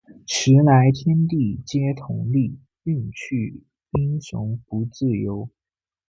[0.25, 3.61] 时来天地皆同力,运去
[3.91, 5.47] 英雄不自由